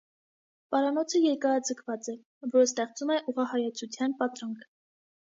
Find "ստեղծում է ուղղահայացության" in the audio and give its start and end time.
2.71-4.17